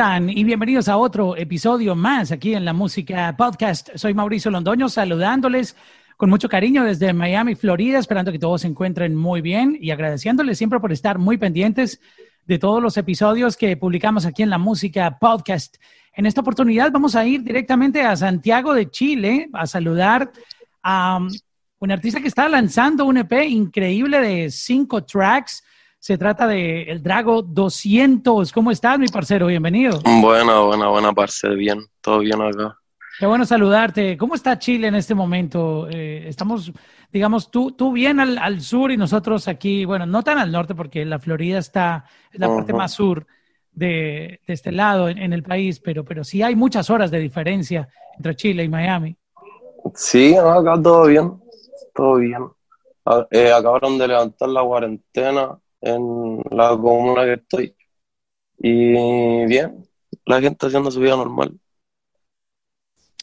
[0.00, 3.90] Y bienvenidos a otro episodio más aquí en la Música Podcast.
[3.96, 5.76] Soy Mauricio Londoño saludándoles
[6.16, 10.56] con mucho cariño desde Miami, Florida, esperando que todos se encuentren muy bien y agradeciéndoles
[10.56, 12.00] siempre por estar muy pendientes
[12.46, 15.76] de todos los episodios que publicamos aquí en la Música Podcast.
[16.14, 20.32] En esta oportunidad vamos a ir directamente a Santiago de Chile a saludar
[20.82, 21.28] a um,
[21.78, 25.62] un artista que está lanzando un EP increíble de cinco tracks
[26.00, 28.52] se trata de El Drago 200.
[28.52, 29.46] ¿Cómo estás, mi parcero?
[29.46, 30.00] Bienvenido.
[30.22, 31.50] Buena, buena, buena, parce.
[31.50, 32.78] Bien, todo bien acá.
[33.18, 34.16] Qué bueno saludarte.
[34.16, 35.88] ¿Cómo está Chile en este momento?
[35.90, 36.72] Eh, estamos,
[37.12, 41.04] digamos, tú, tú bien al, sur y nosotros aquí, bueno, no tan al norte porque
[41.04, 43.26] la Florida está, es la parte más sur
[43.70, 48.34] de, este lado en, el país, pero, pero sí hay muchas horas de diferencia entre
[48.36, 49.18] Chile y Miami.
[49.94, 51.38] Sí, acá todo bien,
[51.94, 52.48] todo bien.
[53.04, 57.76] Ah, eh, acabaron de levantar la cuarentena en la comuna que estoy.
[58.58, 59.84] Y bien,
[60.26, 61.58] la gente haciendo su vida normal.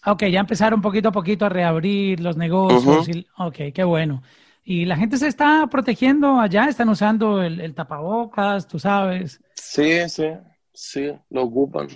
[0.06, 3.10] Ok, ya empezaron poquito a poquito a reabrir los negocios.
[3.38, 4.24] ok, qué bueno.
[4.64, 6.66] ¿Y la gente se está protegiendo allá?
[6.66, 9.40] ¿Están usando el, tapabocas, tú sabes?
[9.54, 10.28] Sí, sí,
[10.74, 11.88] sí, lo ocupan.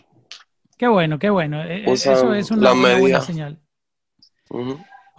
[0.77, 1.61] Qué bueno, qué bueno.
[1.63, 3.59] E, e, eso es una, buena señal.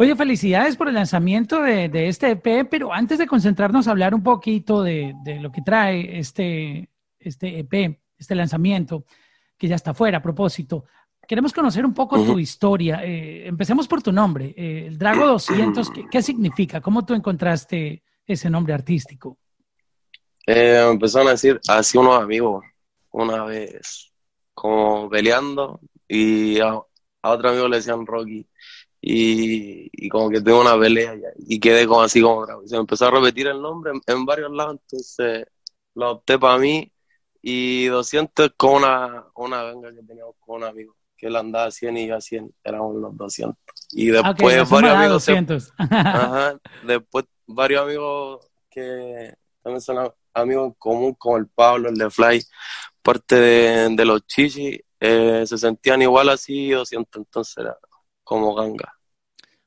[0.03, 4.23] Oye, felicidades por el lanzamiento de, este EP, pero antes de concentrarnos a hablar un
[4.25, 9.05] poquito de, lo que trae este, este EP, este lanzamiento,
[9.57, 10.87] que ya está fuera a propósito,
[11.29, 13.01] queremos conocer un poco tu historia.
[13.05, 16.81] Eh, empecemos por tu nombre, eh, el Drago 200, ¿qué, significa?
[16.81, 19.39] ¿Cómo tú encontraste ese nombre artístico?
[20.45, 22.65] Eh, empezaron a decir así unos amigos
[23.13, 24.11] una vez,
[24.53, 28.49] como peleando, y a, a otro amigo le decían Rocky
[29.05, 33.11] y, como que tuve una pelea y quedé como así como Se me empezó a
[33.11, 35.45] repetir el nombre en, varios lados, entonces
[35.95, 36.91] lo opté para mí
[37.43, 41.67] y 200 es como una, una venga que teníamos con un amigo, que él andaba
[41.67, 43.57] a 100 y yo a 100, éramos los 200.
[43.91, 45.27] Y después varios amigos...
[45.27, 45.73] 200.
[45.79, 52.09] ajá, después varios amigos que también son amigos en común, como el Pablo, el de
[52.09, 52.45] Fly,
[53.03, 57.77] parte de, los chichis, eh, se sentían igual así 200, entonces era
[58.33, 58.95] como ganga.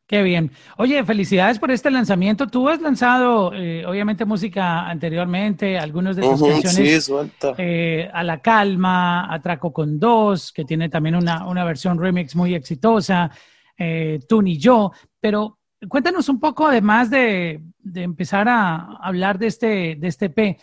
[0.07, 0.51] Qué bien.
[0.77, 2.45] Oye, felicidades por este lanzamiento.
[2.45, 7.11] Tú has lanzado, eh, obviamente, música anteriormente, algunos de tus canciones.
[7.57, 12.53] Eh, a la calma, Atraco con dos, que tiene también una, una versión remix muy
[12.53, 13.31] exitosa,
[13.77, 14.91] eh, Tú ni yo.
[15.19, 15.57] Pero
[15.89, 20.59] cuéntanos un poco, además de, de empezar a hablar de este, de este P.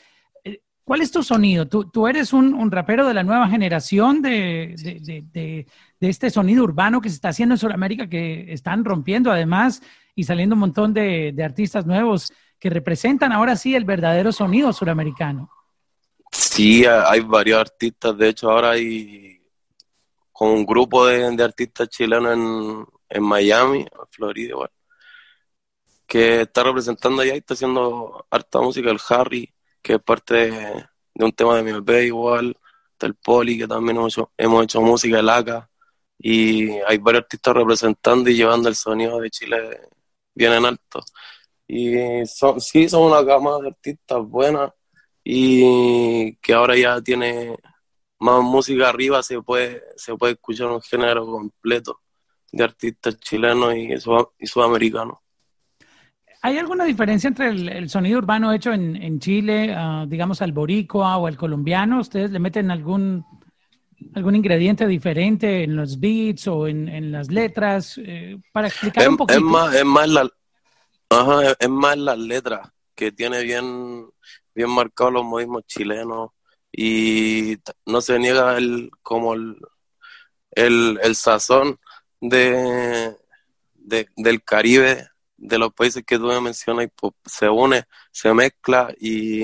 [0.85, 1.69] ¿Cuál es tu sonido?
[1.69, 5.67] ¿Tú, tú eres un, un, rapero de la nueva generación de, de, de,
[6.01, 9.81] de, este sonido urbano que se está haciendo en Sudamérica, que están rompiendo además
[10.17, 15.51] y saliendo un montón de, artistas nuevos que representan ahora sí el verdadero sonido suramericano?
[16.33, 18.17] Sí, hay varios artistas.
[18.19, 19.41] De hecho, ahora hay
[20.33, 24.71] con un grupo de, artistas chilenos en, en Miami, Florida, igual,
[26.09, 28.91] que está representando allá y está haciendo harta música.
[28.91, 32.57] El Harry que es parte de, un tema de mi bebé igual,
[32.99, 35.69] del Poli, que también hemos hecho, hemos hecho música, el ACA,
[36.19, 39.81] y hay varios artistas representando y llevando el sonido de Chile
[40.35, 41.01] bien en alto.
[41.67, 44.73] Y son, sí, son una gama de artistas buenas
[45.25, 47.57] y que ahora ya tiene
[48.19, 52.01] más música arriba, se puede, se puede escuchar un género completo
[52.53, 53.95] de artistas chilenos y,
[54.39, 55.19] y sudamericanos.
[56.45, 61.29] ¿Hay alguna diferencia entre el, sonido urbano hecho en, Chile, ah, digamos al boricua o
[61.29, 62.01] al colombiano?
[62.01, 63.25] ¿Ustedes le meten algún,
[64.15, 67.97] algún ingrediente diferente en los beats o en, las letras?
[68.05, 69.39] Eh, para explicar un poquito.
[69.39, 70.29] Es más, es más, la,
[71.61, 74.11] es más las letras, que tiene bien,
[74.53, 76.31] bien marcados los modismos chilenos
[76.73, 79.59] y no se niega el, como el,
[80.51, 81.79] el, sazón
[82.21, 83.15] de,
[83.77, 85.12] del Caribe
[85.43, 89.43] de los países que tú me mencionas, pues, se une, se mezcla y,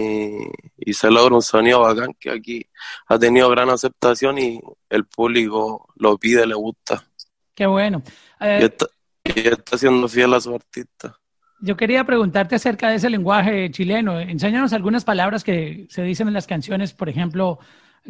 [0.92, 2.66] se logra un sonido bacán que aquí
[3.08, 7.04] ha tenido gran aceptación y el público lo pide, le gusta.
[7.54, 8.02] Qué bueno.
[8.40, 8.86] y, está,
[9.24, 11.18] está siendo fiel a su artista.
[11.60, 14.20] Yo quería preguntarte acerca de ese lenguaje chileno.
[14.20, 17.58] Enséñanos algunas palabras que se dicen en las canciones, por ejemplo,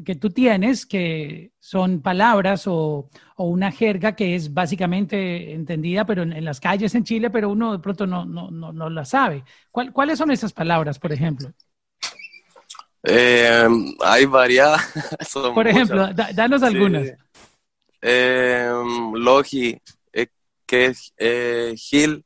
[0.04, 6.44] que tú tienes, que son palabras o, una jerga que es básicamente entendida, pero en,
[6.44, 9.44] las calles en Chile, pero uno de pronto no, no, no, la sabe.
[9.70, 11.52] ¿Cuáles son esas palabras, por ejemplo?
[13.04, 13.68] Eh,
[14.00, 14.82] hay variadas.
[15.54, 17.12] por ejemplo, danos algunas.
[18.02, 18.70] Eh,
[19.14, 19.80] Logi,
[20.12, 20.26] eh,
[20.66, 21.12] que es
[21.76, 22.24] Gil,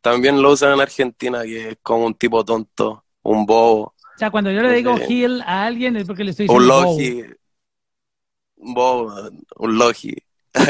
[0.00, 3.91] también lo usan en Argentina, que es como un tipo tonto, un bobo.
[4.14, 6.90] O sea, cuando yo le digo heal a alguien es porque le estoy diciendo.
[9.56, 10.14] un logi.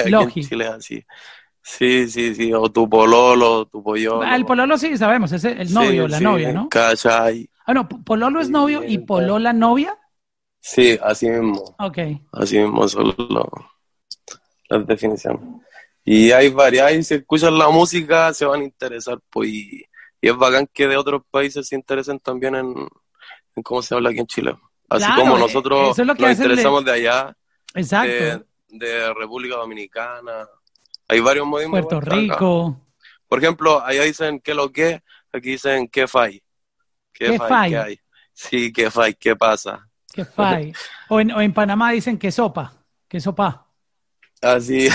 [0.06, 0.44] Logi.
[0.74, 1.04] así.
[1.64, 4.22] Sí, sí, sí, o tu pololo, tu pollo.
[4.22, 6.68] El pololo sí, sabemos, es el novio, la novia, ¿no?
[6.68, 7.48] ¿Cachai?
[7.66, 9.96] Ah, no, pololo es novio y polola novia.
[10.60, 11.76] Sí, así mismo.
[11.78, 11.98] Ok.
[12.32, 13.14] Así mismo son
[14.68, 15.40] las definiciones.
[16.04, 19.84] Y hay varias, y si escuchan la música se van a interesar, pues, y,
[20.20, 22.74] es bacán que de otros países se interesen también en,
[23.62, 24.56] cómo se habla aquí en Chile.
[24.88, 27.36] Así como nosotros nos interesamos de allá,
[27.74, 28.44] Exacto.
[28.68, 30.46] De, República Dominicana.
[31.08, 31.88] Hay varios movimientos.
[31.88, 32.80] Puerto Rico.
[33.28, 35.02] Por ejemplo, allá dicen que lo que,
[35.32, 36.42] aquí dicen que fai.
[37.12, 37.70] ¿Qué, fai?
[37.70, 38.00] ¿Qué hay?
[38.32, 39.88] Sí, qué fai, qué pasa.
[40.12, 40.72] ¿Qué fai?
[41.08, 42.72] o, en, o en Panamá dicen que sopa,
[43.08, 43.66] que sopa.
[44.40, 44.88] Así.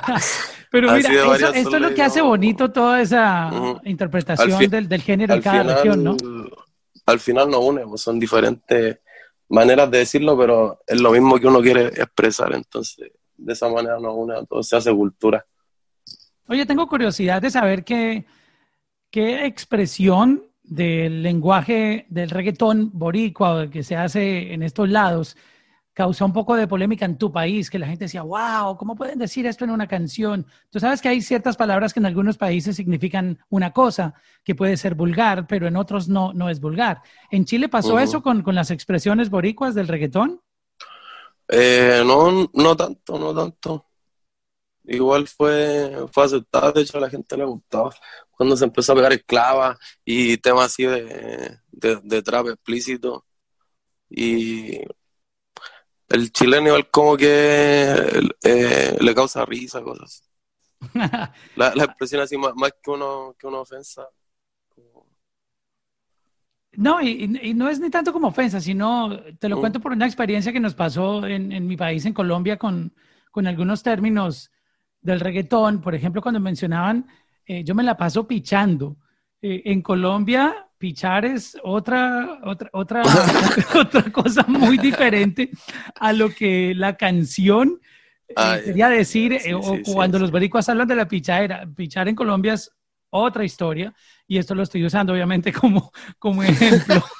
[0.70, 1.10] Pero mira,
[1.54, 3.50] esto es lo que hace bonito toda esa
[3.84, 6.16] interpretación del, del, género en cada región, ¿no?
[7.06, 8.98] Al final no une, pues, son diferentes
[9.48, 13.98] maneras de decirlo, pero es lo mismo que uno quiere expresar, entonces de esa manera
[14.00, 15.44] no une, entonces se hace cultura.
[16.48, 18.26] Oye, tengo curiosidad de saber qué,
[19.10, 25.36] qué expresión del lenguaje del reggaetón boricua que se hace en estos lados
[25.96, 29.18] causó un poco de polémica en tu país, que la gente decía, wow, ¿cómo pueden
[29.18, 30.46] decir esto en una canción?
[30.68, 34.12] Tú sabes que hay ciertas palabras que en algunos países significan una cosa,
[34.44, 37.00] que puede ser vulgar, pero en otros no, no es vulgar.
[37.30, 40.42] ¿En Chile pasó eso con, las expresiones boricuas del reggaetón?
[41.48, 43.86] Eh, no, no tanto, no tanto.
[44.84, 47.90] Igual fue, fue aceptado, de hecho a la gente le gustaba.
[48.32, 53.24] Cuando se empezó a pegar esclava y temas así de, de, de trap explícito.
[54.10, 54.82] Y
[56.08, 57.92] el chileno igual como que
[58.42, 60.22] eh, le causa risa, cosas.
[61.56, 64.06] la, la, expresión así más, que, uno, que una ofensa.
[66.72, 69.60] No, y, no es ni tanto como ofensa, sino te lo mm.
[69.60, 72.94] cuento por una experiencia que nos pasó en, en mi país, en Colombia, con,
[73.30, 74.50] con, algunos términos
[75.00, 75.80] del reggaetón.
[75.80, 77.06] Por ejemplo, cuando mencionaban,
[77.46, 78.98] eh, yo me la paso pichando.
[79.40, 83.02] Eh, en Colombia pichar es otra, otra, otra,
[83.74, 85.50] otra cosa muy diferente
[85.94, 87.80] a lo que la canción
[88.28, 91.66] eh, quería decir, eh, o cuando los boricuas hablan de la pichadera.
[91.74, 92.70] Pichar en Colombia es
[93.10, 93.94] otra historia,
[94.26, 97.02] y esto lo estoy usando obviamente como, como ejemplo.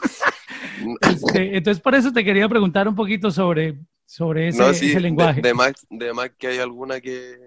[1.01, 5.41] Este, entonces, por eso te quería preguntar un poquito sobre, sobre ese, lenguaje.
[5.41, 7.39] De, más, de más que hay alguna que,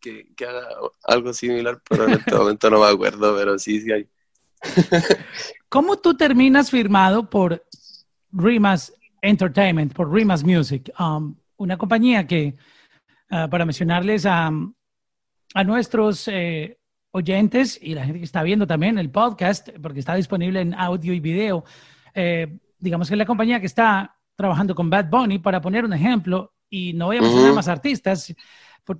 [0.00, 0.66] que, que haga
[1.04, 4.08] algo similar, pero en este momento no me acuerdo, pero sí, sí hay.
[5.68, 7.64] ¿Cómo tú terminas firmado por
[8.32, 8.92] Rimas
[9.22, 10.92] Entertainment, por Rimas Music?
[10.98, 12.56] Um, una compañía que,
[13.30, 14.50] uh, para mencionarles a,
[15.54, 16.78] a nuestros eh,
[17.12, 21.12] oyentes y la gente que está viendo también el podcast, porque está disponible en audio
[21.12, 21.64] y video,
[22.14, 25.94] eh, digamos que es la compañía que está trabajando con Bad Bunny, para poner un
[25.94, 28.34] ejemplo, y no voy a mencionar más artistas,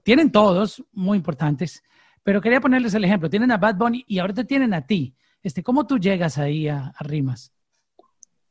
[0.02, 1.82] tienen todos muy importantes,
[2.22, 3.30] pero quería ponerles el ejemplo.
[3.30, 5.14] Tienen a Bad Bunny y ahora te tienen a ti.
[5.42, 7.52] Este, ¿Cómo tú llegas ahí a, Rimas?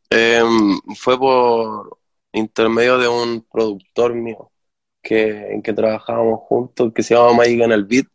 [0.09, 1.99] Em, fue por
[2.31, 4.51] intermedio de un productor mío
[5.01, 8.07] que, en que trabajábamos juntos, que se llama Mike en el Beat,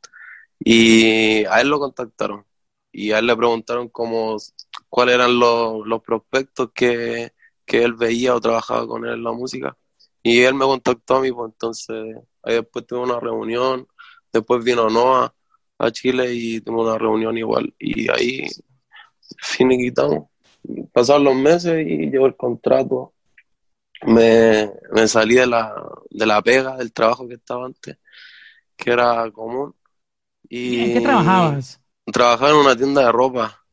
[0.59, 2.45] y a él lo contactaron.
[2.93, 7.33] Y a él le preguntaron cuáles eran los, prospectos que,
[7.67, 9.77] él veía o trabajaba con él en la música.
[10.23, 13.87] Y él me contactó a mí, pues entonces ahí después tuve una reunión,
[14.33, 15.35] después vino Noah
[15.81, 17.73] a Chile y tuvimos una reunión igual.
[17.79, 18.47] Y ahí
[19.39, 20.29] finiquitamos.
[20.93, 23.15] Pasaron los meses y llegó el contrato.
[24.03, 24.71] Me,
[25.07, 25.75] salí de la,
[26.11, 27.97] de la pega, del trabajo que estaba antes,
[28.77, 29.75] que era común.
[30.49, 31.81] Y ¿En qué trabajabas?
[32.05, 33.65] Trabajaba en una tienda de ropa.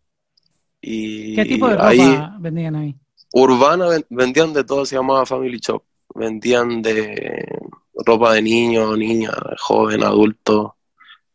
[0.80, 2.96] Y ¿Qué tipo de ropa vendían ahí?
[3.34, 5.84] Urbana vendían de todo, se llamaba Family Shop.
[6.16, 7.46] Vendían de
[8.06, 10.77] ropa de niño, niña, joven, adulto,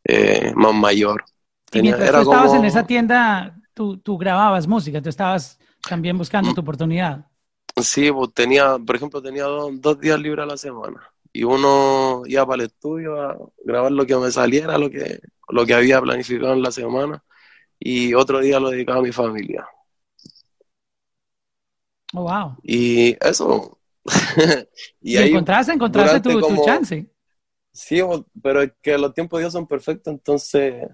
[0.05, 1.25] eh, más mayor.
[1.73, 6.55] ¿Y mientras tú estabas en esa tienda, tú, tú grababas música, tú estabas también buscando
[6.55, 7.27] tu oportunidad.
[7.81, 11.01] Sí, pues tenía, por ejemplo, tenía dos, días libres a la semana
[11.33, 15.65] y uno iba para el estudio a grabar lo que me saliera, lo que, lo
[15.65, 17.23] que había planificado en la semana
[17.79, 19.67] y otro día lo dedicaba a mi familia.
[22.15, 22.57] Oh, wow.
[22.63, 23.79] Y eso.
[25.01, 27.11] y, encontraste, encontraste tu, tu, chance.
[27.73, 28.01] Sí,
[28.43, 30.89] pero es que los tiempos de Dios son perfectos, entonces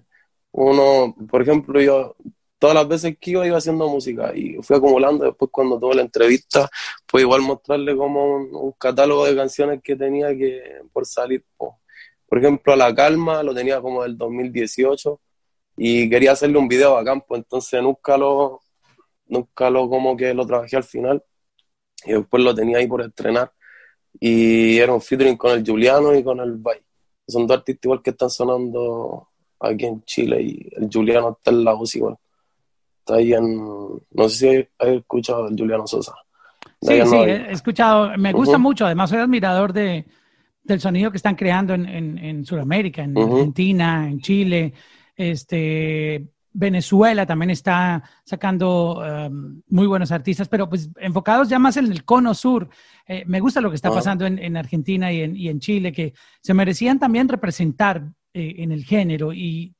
[0.51, 2.15] uno, por ejemplo, yo
[2.59, 5.25] todas las veces que iba, iba haciendo música y fui acumulando.
[5.25, 6.69] Después, cuando tuve la entrevista,
[7.07, 11.45] pues igual mostrarle como un, catálogo de canciones que tenía que por salir.
[11.57, 15.19] Por ejemplo, La Calma lo tenía como del 2018
[15.77, 18.61] y quería hacerle un video a campo, entonces nunca lo,
[19.27, 21.23] nunca lo como que lo trabajé al final
[22.05, 23.51] y después lo tenía ahí por estrenar.
[24.19, 26.79] Y era un featuring con el Juliano y con el Bay.
[27.27, 29.27] Son dos artistas igual que están sonando
[29.59, 32.15] aquí en Chile y el Juliano está en la voz igual.
[32.99, 36.13] Está ahí en, no sé si has escuchado el Juliano Sosa.
[36.81, 40.05] Sí, sí, he escuchado, me gusta mucho, además soy admirador de,
[40.63, 44.73] del sonido que están creando en, en, en Sudamérica, en Argentina, en Chile,
[45.15, 51.91] este, Venezuela también está sacando um, muy buenos artistas, pero pues enfocados ya más en
[51.91, 52.69] el cono sur.
[53.07, 55.91] Eh, me gusta lo que está pasando en, en Argentina y en, y en, Chile,
[55.91, 59.73] que se merecían también representar eh, en el género y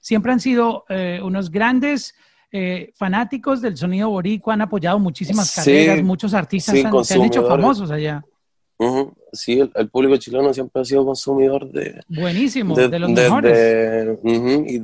[0.00, 2.16] siempre han sido eh, unos grandes
[2.50, 6.76] eh, fanáticos del sonido boricua, han apoyado muchísimas carreras, muchos artistas
[7.06, 8.24] se han hecho famosos allá.
[9.32, 12.00] Sí, el, público chileno siempre ha sido consumidor de...
[12.08, 14.18] Buenísimo, de, los mejores.
[14.24, 14.82] y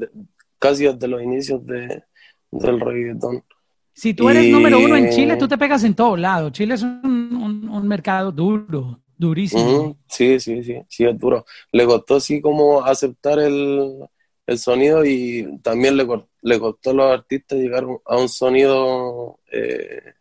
[0.58, 2.02] casi desde los inicios de,
[2.50, 3.44] del reggaetón.
[3.92, 6.52] Si tú eres número uno en Chile, tú te pegas en todos lados.
[6.52, 9.98] Chile es un, un, mercado duro, durísimo.
[10.08, 11.44] Sí, sí, sí, sí, es duro.
[11.72, 14.04] Le costó así como aceptar el,
[14.46, 16.06] el sonido y también le,
[16.42, 20.14] le costó a los artistas llegar a un sonido eh,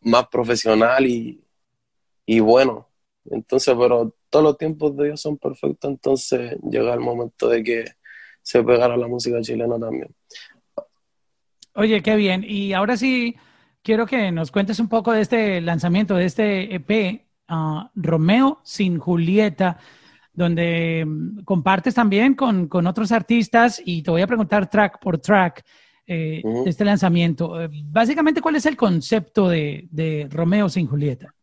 [0.00, 1.44] más profesional y,
[2.24, 2.88] y, bueno.
[3.26, 7.84] Entonces, pero todos los tiempos de ellos son perfectos, entonces llega el momento de que
[8.44, 10.14] se pegara la música chilena también.
[11.74, 12.44] Oye, qué bien.
[12.46, 13.34] Y ahora sí,
[13.82, 18.98] quiero que nos cuentes un poco de este lanzamiento, de este EP, ah, Romeo sin
[18.98, 19.80] Julieta
[20.34, 25.64] donde mm, compartes también con, otros artistas y te voy a preguntar track por track
[26.06, 27.62] eh, de este lanzamiento.
[27.62, 31.34] Eh, básicamente, ¿cuál es el concepto de, Romeo sin Julieta?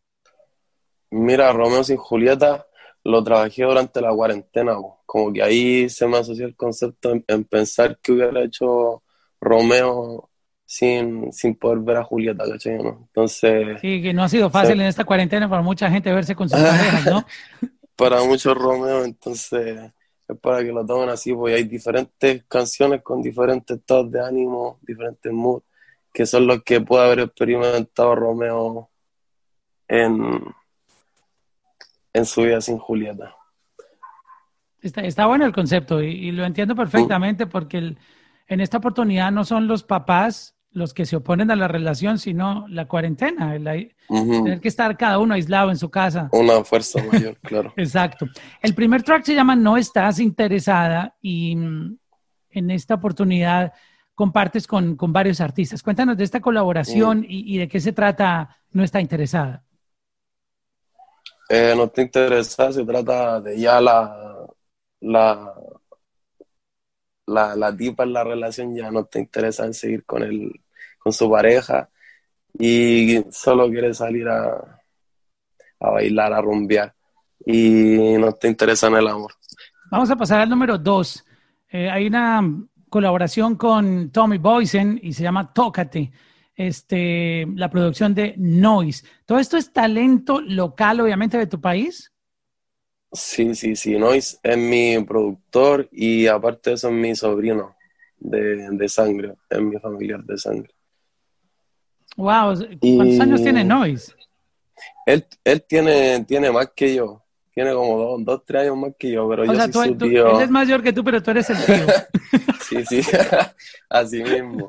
[1.10, 2.66] Mira, Romeo sin Julieta
[3.04, 7.98] lo trabajé durante la cuarentena, como que ahí se me asoció el concepto en, pensar
[8.00, 9.02] que hubiera hecho
[9.40, 10.30] Romeo
[10.64, 12.74] sin, sin poder ver a Julieta, ¿cachai?
[12.74, 13.80] Entonces...
[13.80, 16.60] Sí, que no ha sido fácil en esta cuarentena para mucha gente verse con sus
[16.60, 17.26] parejas, ¿no?
[17.96, 19.92] para muchos Romeo, entonces
[20.28, 24.78] es para que lo tomen así, porque hay diferentes canciones con diferentes estados de ánimo,
[24.82, 25.64] diferentes moods,
[26.12, 28.90] que son los que puede haber experimentado Romeo
[29.88, 30.40] en,
[32.12, 33.34] en su vida sin Julieta.
[34.80, 37.96] Está, bueno el concepto y, lo entiendo perfectamente porque
[38.48, 42.66] en esta oportunidad no son los papás los que se oponen a la relación, sino
[42.68, 43.52] la cuarentena,
[44.08, 46.28] tener que estar cada uno aislado en su casa.
[46.32, 47.72] Una fuerza mayor, claro.
[47.76, 48.26] Exacto.
[48.60, 51.98] El primer track se llama No estás interesada y mm,
[52.50, 53.72] en esta oportunidad
[54.14, 55.82] compartes con, varios artistas.
[55.82, 57.26] Cuéntanos de esta colaboración mm.
[57.28, 59.62] y, de qué se trata No está interesada.
[61.54, 64.48] Eh, no está interesada, se trata de ya la,
[65.00, 65.54] la,
[67.26, 70.50] la, la tipa en la relación ya no te interesa en seguir con el,
[70.98, 71.90] con su pareja
[72.58, 74.80] y solo quiere salir a,
[75.80, 76.94] a bailar, a rumbear
[77.44, 79.34] y no te interesa en el amor.
[79.90, 81.22] Vamos a pasar al número dos.
[81.68, 82.40] Eh, hay una
[82.88, 86.12] colaboración con Tommy Boysen y se llama Tócate.
[86.66, 89.04] Este, la producción de Noise.
[89.26, 92.12] ¿Todo esto es talento local, obviamente, de tu país?
[93.12, 93.98] Sí, sí, sí.
[93.98, 97.76] Noise es mi productor y aparte de eso es mi sobrino
[98.16, 100.72] de, de sangre, es mi familiar de sangre.
[102.16, 104.14] Wow, ¿cuántos años tiene Noise?
[105.06, 107.21] Él, él tiene, tiene más que yo.
[107.54, 110.36] Tiene como dos, dos, tres años más que yo, pero yo soy su tío.
[110.36, 111.86] Él es mayor que tú, pero tú eres el tío.
[112.62, 113.10] sí, sí,
[113.90, 114.68] así mismo.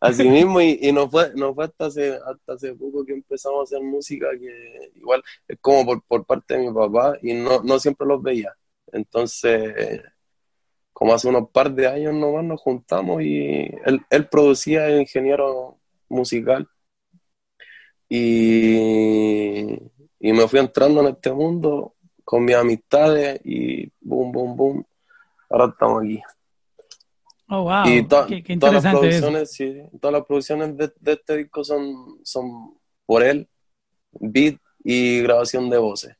[0.00, 3.60] Así mismo, y, y no, fue, no fue hasta hace, hasta hace poco que empezamos
[3.60, 7.62] a hacer música, que igual es como por, por parte de mi papá, y no,
[7.62, 8.54] no siempre los veía.
[8.90, 10.00] Entonces,
[10.92, 16.68] como hace unos par de años nomás nos juntamos y él, él producía ingeniero musical.
[18.08, 19.78] Y,
[20.22, 24.86] y me fui entrando en este mundo con mis amistades y boom, boom, boom.
[25.50, 26.22] Ahora estamos aquí.
[27.48, 27.84] Oh, wow.
[27.86, 28.30] Y todas
[28.72, 33.46] las producciones, sí, todas las producciones de, este disco son, son por él,
[34.12, 36.16] beat y grabación de voces.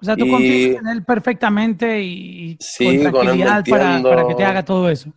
[0.00, 3.62] O sea, tú confías en él perfectamente y sí, con para,
[4.02, 5.12] para, que te haga todo eso.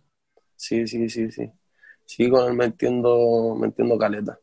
[0.56, 1.50] Sí, sí, sí, sí
[2.08, 4.40] sí, con él me entiendo, me entiendo caleta.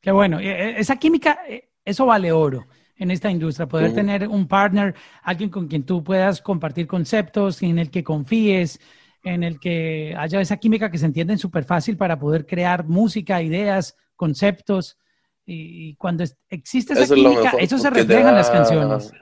[0.00, 0.38] Qué bueno.
[0.38, 2.64] E, e, esa química, e, eso vale oro
[2.96, 7.78] en esta industria, poder tener un partner, alguien con quien tú puedas compartir conceptos, en
[7.78, 8.80] el que confíes,
[9.22, 13.40] en el que haya esa química que se entiende súper fácil para poder crear música,
[13.40, 14.98] ideas, conceptos.
[15.46, 19.12] Y, cuando existe esa química, eso se refleja en las canciones.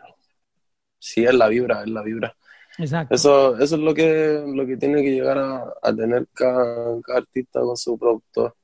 [0.98, 2.36] Sí, es la vibra, es la vibra.
[2.78, 3.14] Exacto.
[3.14, 7.76] Eso, eso es lo que, lo que tiene que llegar a, tener cada, artista con
[7.76, 8.54] su productor.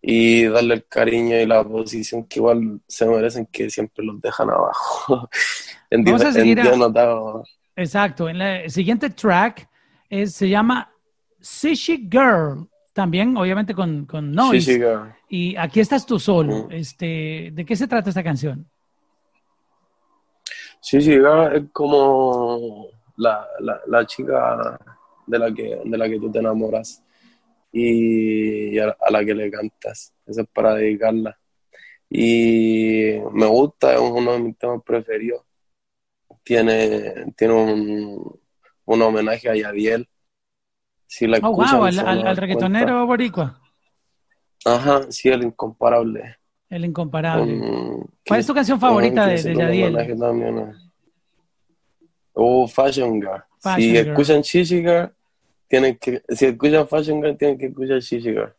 [0.00, 4.50] Y darle el cariño y la posición que igual se merecen, que siempre los dejan
[4.50, 5.28] abajo.
[5.90, 6.60] en Vamos a seguir
[7.76, 9.68] Exacto, en el siguiente track
[10.26, 10.90] se llama
[11.40, 14.78] Sishi Girl, también obviamente con, con Noise.
[14.78, 15.14] Girl.
[15.28, 16.66] Y aquí estás tú solo.
[16.68, 16.72] Mm.
[16.72, 18.68] Este, ¿De qué se trata esta canción?
[20.80, 23.46] Sishi Girl es como la,
[23.86, 24.78] la, chica
[25.26, 27.04] de la, que, de la que tú te enamoras
[27.72, 30.14] y a, la que le cantas.
[30.26, 31.38] Eso es para dedicarla.
[32.10, 35.42] Y me gusta, es uno de mis temas preferidos.
[36.42, 38.40] Tiene, tiene un,
[38.86, 40.08] un homenaje a Yadiel.
[41.06, 43.60] Si la oh, wow, al, reggaetonero boricua.
[44.64, 46.36] Ajá, sí, el incomparable.
[46.68, 47.60] El incomparable.
[48.26, 50.74] ¿Cuál es tu canción favorita de, de Yadiel?
[52.32, 53.42] Oh, Fashion Girl.
[53.76, 55.12] si escuchan Shishi Girl,
[55.68, 58.52] tienen que, si escuchan Fashion Girl, tienen que escuchar Shishi Girl.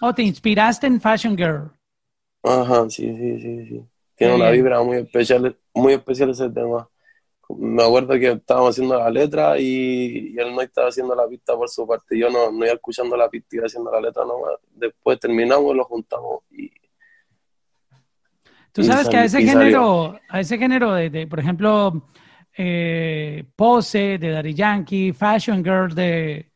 [0.00, 1.70] Oh, te inspiraste en Fashion Girl.
[2.42, 3.84] Ajá, sí, sí, sí, sí.
[4.14, 6.88] Tiene una vibra muy especial, muy especial ese tema.
[7.48, 11.68] Me acuerdo que estábamos haciendo la letra y, él no estaba haciendo la pista por
[11.68, 12.18] su parte.
[12.18, 14.58] Yo no, no iba escuchando la pista, iba haciendo la letra nomás.
[14.74, 16.70] Después terminamos, lo juntamos y,
[18.72, 22.10] Tú sabes que a ese género, a ese género de por ejemplo,
[22.58, 26.50] eh, Pose de Daddy Yankee, Fashion Girl de,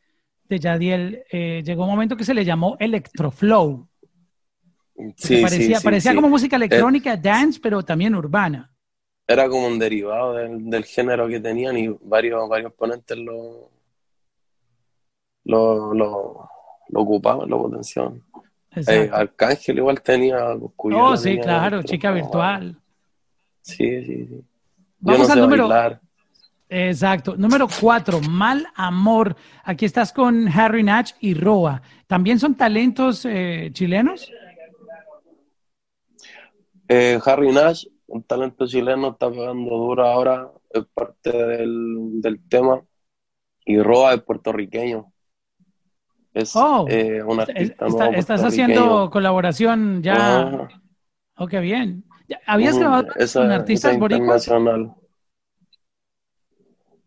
[0.51, 3.87] de Yadiel, eh, llegó un momento que se le llamó Electroflow.
[5.15, 8.71] Sí, parecía, parecía como música electrónica, dance, pero también urbana.
[9.25, 13.71] Era como un derivado del, género que tenían y varios, varios ponentes lo,
[15.45, 16.49] lo, lo,
[16.93, 18.21] ocupaban, lo potenciaban.
[18.75, 22.77] Eh, Arcángel igual tenía Oh, sí, claro, chica virtual.
[23.61, 24.43] Sí, sí, sí.
[24.99, 25.69] Vamos al número.
[26.73, 27.35] Exacto.
[27.35, 29.35] Número cuatro, Mal Amor.
[29.65, 31.81] Aquí estás con Harry Natch y Roa.
[32.07, 34.31] ¿También son talentos eh, chilenos?
[36.87, 42.81] Eh, Harry Nash, un talento chileno, está pegando duro ahora, es parte del, tema.
[43.65, 45.11] Y Roa es puertorriqueño.
[46.33, 50.69] Es oh, eh, un artista Estás haciendo colaboración ya.
[51.35, 52.05] Oh, qué bien.
[52.45, 54.49] ¿Habías grabado con artistas boricuas?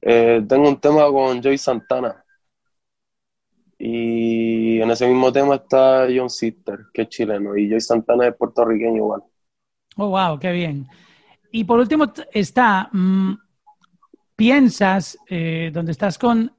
[0.01, 2.25] Eh, tengo un tema con Joy Santana.
[3.79, 8.37] Y en ese mismo tema está John Sister, que es chileno, y Joy Santana es
[8.37, 9.23] puertorriqueño igual.
[9.97, 10.87] Oh, wow, qué bien.
[11.53, 13.35] Y por último está mm,
[14.37, 16.53] Piensas, eh, donde estás con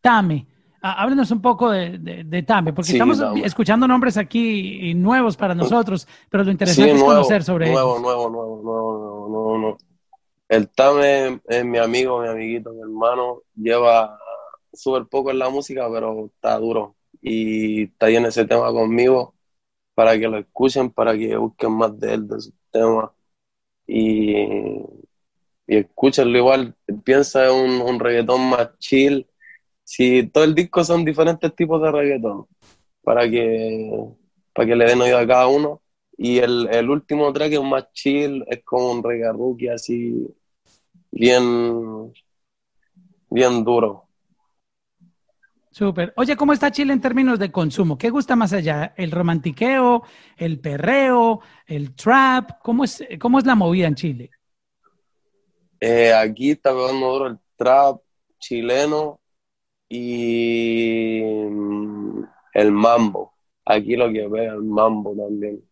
[0.00, 0.46] Tame.
[0.82, 6.42] Ah, háblenos un poco de, Tame, porque estamos escuchando nombres aquí nuevos para nosotros, pero
[6.42, 9.78] lo interesante es conocer sobre nuevo, Nuevo, nuevo, nuevo, nuevo, nuevo,
[10.50, 13.42] El Tame es mi amigo, mi amiguito, mi hermano.
[13.54, 14.18] Lleva
[14.72, 16.96] súper poco en la música, pero está duro.
[17.22, 19.34] Y está ahí en ese tema conmigo
[19.94, 23.14] para que lo escuchen, para que busquen más de él, de su tema.
[23.86, 24.34] Y,
[25.66, 26.74] y escúchenlo igual.
[27.04, 29.26] Piensa en un, un reggaetón más chill
[29.84, 32.46] si todo el disco son diferentes tipos de reggaetón,
[33.02, 33.90] para que,
[34.54, 35.82] para que le den oído a cada uno.
[36.16, 40.28] Y el, el último track es más chill, es como un reggae así,
[41.10, 42.12] bien,
[43.28, 44.04] bien duro.
[45.70, 46.12] Súper.
[46.16, 47.96] Oye, ¿cómo está Chile en términos de consumo?
[47.96, 48.92] ¿Qué gusta más allá?
[48.96, 50.02] ¿El romantiqueo,
[50.36, 52.60] el perreo, el trap?
[52.62, 54.30] ¿Cómo es, cómo es la movida en Chile?
[55.78, 58.00] Eh, aquí está pegando duro el trap
[58.38, 59.20] chileno,
[59.90, 63.34] y mm, el mambo.
[63.66, 65.62] Aquí lo que veo el mambo también.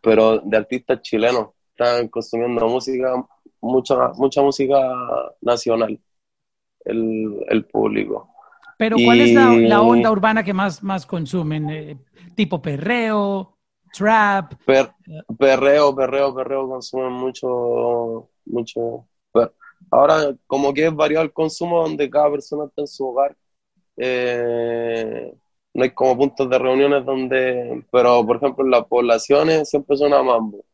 [0.00, 3.26] Pero de artistas chilenos, están consumiendo música,
[3.60, 4.76] mucha, mucha música
[5.42, 6.00] nacional,
[6.84, 8.30] el, público.
[8.78, 11.70] Pero ¿cuál es la, onda urbana que más, más consumen?
[11.70, 11.98] Eh,
[12.34, 13.58] ¿Tipo perreo,
[13.92, 14.54] trap?
[14.64, 19.06] perreo, perreo, perreo, consumen mucho, mucho.
[19.90, 23.36] Ahora, como que es variado el consumo donde cada persona está en su hogar.
[23.98, 25.32] Eh,
[25.74, 30.22] no hay como puntos de reuniones donde, pero por ejemplo en las poblaciones siempre suena
[30.22, 30.64] mambo.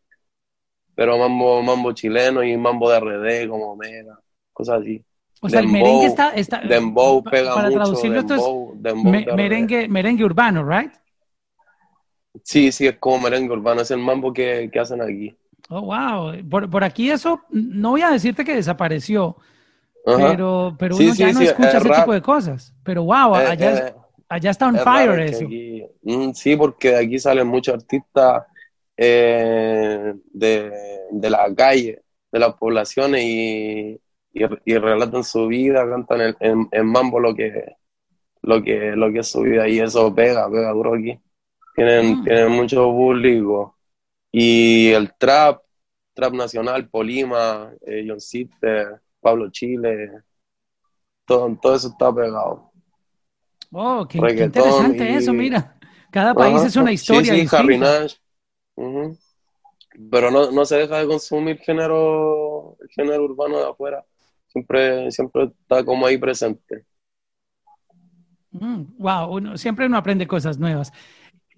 [0.95, 4.19] Pero mambo, mambo chileno y mambo de RD, como mega,
[4.53, 5.05] cosas así.
[5.41, 10.65] O sea, el merengue está, está dembow pega para traducirlo esto es merengue, merengue urbano,
[10.65, 10.93] ¿right?
[12.45, 15.37] Sí, sí, es como merengue urbano, es el mambo que, que hacen aquí.
[15.69, 16.33] Oh, wow.
[16.49, 19.37] Por, aquí eso, no voy a decirte que desapareció,
[20.05, 22.75] pero, pero uno ya no escucha ese tipo de cosas.
[22.83, 23.95] Pero wow, eh, allá, eh,
[24.29, 25.47] allá está on fire eso.
[26.03, 28.45] Mm, sí, porque de aquí salen muchos artistas
[28.97, 34.01] eh, de, la calle, de las poblaciones y,
[34.33, 37.77] y, relatan su vida, cantan en, mambo lo que,
[38.43, 41.19] lo que, lo que es su vida y eso pega, pega duro aquí.
[41.75, 42.25] Tienen, mm.
[42.25, 43.77] tienen mucho público.
[44.31, 45.63] Y el trap,
[46.15, 50.23] trap nacional, Polima, eh, John Sitter, Pablo Chile,
[51.25, 52.73] todo, todo eso está pegado.
[53.71, 55.77] Oh, qué, interesante eso, mira.
[56.11, 57.35] Cada país es una historia.
[57.35, 58.17] Sí, sí, Nash.
[58.75, 64.05] Pero no, no se deja de consumir género, género urbano de afuera.
[64.49, 66.85] Siempre, siempre está como ahí presente.
[68.51, 70.93] wow, mm, siempre uno aprende cosas nuevas.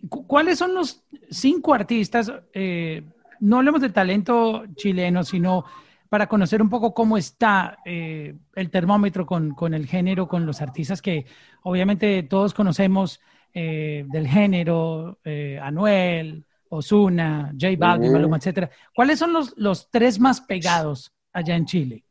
[0.09, 2.33] ¿Cuáles son los cinco artistas?
[2.53, 3.03] Eh,
[3.41, 5.65] no hablemos de talento chileno, sino
[6.09, 10.61] para conocer un poco cómo está eh, el termómetro con, con, el género, con los
[10.61, 11.27] artistas que
[11.63, 13.21] obviamente todos conocemos
[13.53, 15.19] eh, del género,
[15.61, 16.45] Anuel,
[16.77, 18.71] Osuna, J Balvin, Maluma, etcétera.
[18.95, 22.05] ¿Cuáles son los, los tres más pegados allá en Chile?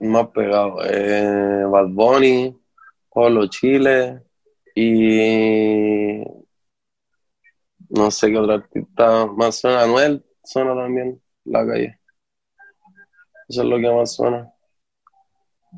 [0.00, 2.56] Más pegados, Bad Bunny,
[3.08, 4.22] Polo Chile,
[4.74, 6.22] y
[7.88, 9.82] no sé qué otro artista más suena.
[9.84, 11.98] Anuel suena también la calle.
[13.48, 14.52] Eso es lo que más suena.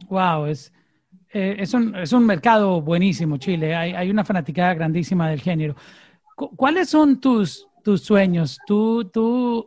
[0.08, 0.72] Wow, es,
[1.32, 3.76] eh, es, un, es un mercado buenísimo, Chile.
[3.76, 5.76] Hay, hay una fanaticada grandísima del género.
[6.56, 8.58] ¿Cuáles son tus, tus sueños?
[8.66, 9.66] Tú, tú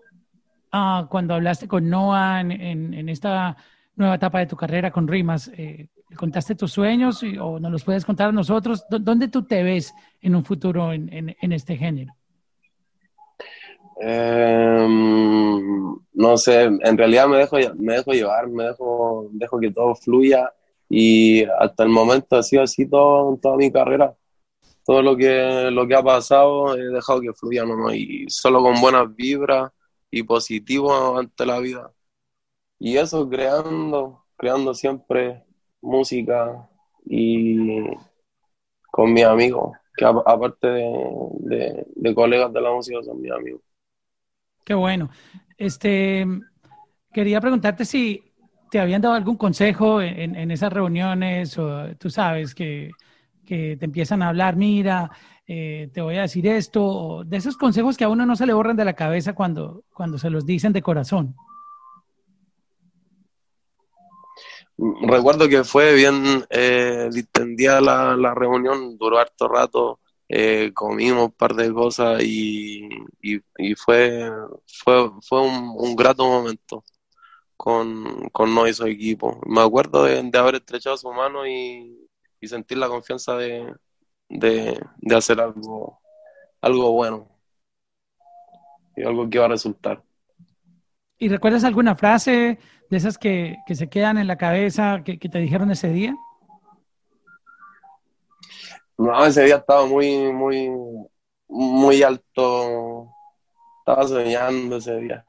[0.71, 3.57] ah, cuando hablaste con Noah en, en, esta
[3.95, 7.85] nueva etapa de tu carrera con Rimas, eh, ¿Le contaste tus sueños o nos los
[7.85, 8.83] puedes contar a nosotros?
[8.89, 12.13] ¿Dónde tú te ves en un futuro en, este género?
[14.01, 19.95] Em, no sé, en realidad me dejo, me dejo llevar, me dejo, dejo que todo
[19.95, 20.51] fluya
[20.89, 24.13] y hasta el momento ha sido así todo, toda mi carrera.
[24.85, 27.93] Todo lo que, lo que ha pasado he dejado que fluya, ¿no?
[27.93, 29.71] y solo con buenas vibras
[30.09, 31.91] y positivo ante la vida.
[32.79, 35.43] Y eso creando, creando siempre
[35.81, 36.67] música
[37.05, 37.81] y
[38.91, 43.61] con mis amigos, que aparte de, colegas de la música son mis amigos.
[44.65, 45.09] Qué bueno.
[45.57, 46.25] Este,
[47.13, 48.23] quería preguntarte si
[48.69, 52.91] te habían dado algún consejo en, esas reuniones o tú sabes que,
[53.77, 55.11] te empiezan a hablar, mira,
[55.47, 58.53] eh, te voy a decir esto, de esos consejos que a uno no se le
[58.53, 61.35] borran de la cabeza cuando, cuando se los dicen de corazón.
[64.77, 71.31] recuerdo que fue bien eh, distendida la, la, reunión, duró harto rato, eh, comimos un
[71.31, 72.87] par de cosas y,
[73.21, 74.31] y, fue,
[74.65, 76.85] fue, fue un, grato momento
[77.57, 79.41] con, con y su equipo.
[79.45, 82.09] Me acuerdo de, haber estrechado su mano y,
[82.41, 83.73] y sentir la confianza de,
[84.27, 86.01] de, de, hacer algo,
[86.59, 87.29] algo bueno
[88.95, 90.03] y algo que va a resultar.
[91.17, 92.57] ¿Y recuerdas alguna frase
[92.89, 96.15] de esas que, se quedan en la cabeza que, te dijeron ese día?
[98.97, 100.71] No, ese día estaba muy, muy,
[101.47, 103.07] muy alto.
[103.79, 105.25] Estaba soñando ese día.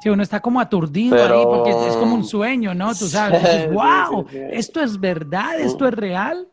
[0.00, 2.94] Sí, uno está como aturdido ahí porque es como un sueño, ¿no?
[2.94, 3.40] Tú sabes,
[3.72, 6.48] wow, esto es verdad, esto es real.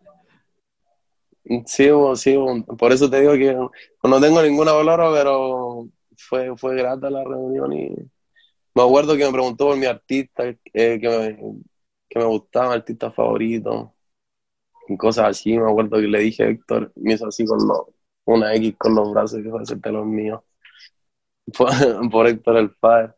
[1.66, 2.38] Sí, sí,
[2.78, 3.56] por eso te digo que
[4.04, 7.96] no tengo ninguna palabra, pero fue, fue grata la reunión y
[8.76, 10.58] me acuerdo que me preguntó por mi artista, eh,
[11.00, 11.36] que, me,
[12.08, 13.96] que me gustaba, mi artista favorito,
[14.88, 15.58] y cosas así.
[15.58, 17.60] Me acuerdo que le dije a Héctor, me hizo así con
[18.26, 20.42] una X con los brazos, que fue hacerte los míos.
[22.12, 23.14] Por, Héctor el Padre.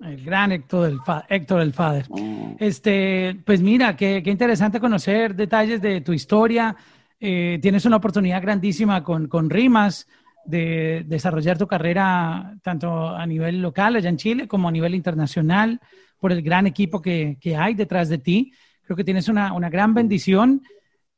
[0.00, 2.06] El gran Héctor el, Héctor el Father.
[2.10, 2.56] Mm.
[2.58, 6.76] Este, pues mira, qué, qué, interesante conocer detalles de tu historia.
[7.20, 10.06] Eh, tienes una oportunidad grandísima con, con Rimas
[10.44, 15.78] de desarrollar tu carrera tanto a nivel local allá en Chile como a nivel internacional
[16.18, 18.52] por el gran equipo que, hay detrás de ti.
[18.82, 20.62] Creo que tienes una, gran bendición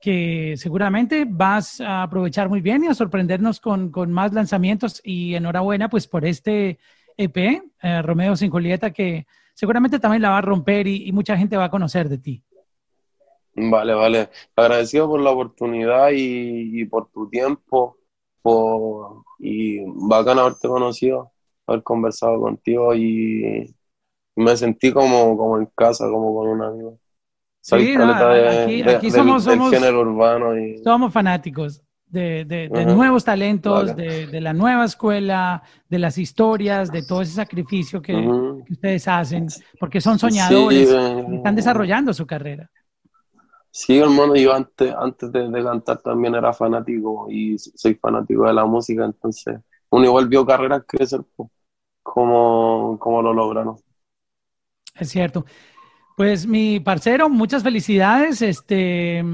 [0.01, 5.89] que seguramente vas a aprovechar muy bien y a sorprendernos con, más lanzamientos y enhorabuena
[5.89, 6.79] pues por este
[7.23, 11.57] EP, eh, Romeo sin Julieta, que seguramente también la va a romper y, mucha gente
[11.57, 12.43] va a conocer de ti.
[13.55, 14.31] Vale, vale.
[14.57, 17.99] Agradecido por la oportunidad y, y por tu tiempo
[19.39, 21.33] y bacán haberte conocido,
[21.67, 23.75] haber conversado contigo y
[24.37, 26.99] me sentí como, como en casa, como con un amigo.
[27.61, 27.95] sí,
[28.83, 30.79] aquí, somos, género urbano y...
[30.83, 37.33] somos fanáticos de, nuevos talentos, de, la nueva escuela, de las historias, de todo ese
[37.33, 38.15] sacrificio que,
[38.71, 39.47] ustedes hacen,
[39.79, 42.71] porque son soñadores y están desarrollando su carrera.
[43.73, 48.65] Sí, hermano, yo antes, antes de, cantar también era fanático y soy fanático de la
[48.65, 51.21] música, entonces uno igual vio carreras crecer
[52.03, 53.77] como, como lo lograron.
[54.99, 55.45] Es cierto.
[56.17, 58.43] Pues mi parcero, muchas felicidades.
[58.43, 59.25] Este,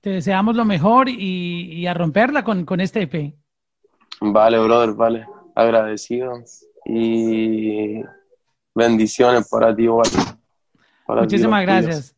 [0.00, 3.34] te deseamos lo mejor y, y a romperla con, con este EP.
[4.20, 5.26] Vale, brother, vale.
[5.54, 6.42] Agradecido.
[6.86, 8.02] Y
[8.74, 10.08] bendiciones para ti, igual.
[11.06, 12.16] Muchísimas gracias.